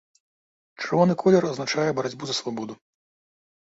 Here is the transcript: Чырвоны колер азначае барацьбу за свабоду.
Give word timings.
Чырвоны 0.85 1.13
колер 1.25 1.43
азначае 1.51 1.87
барацьбу 2.03 2.25
за 2.35 2.39
свабоду. 2.43 2.73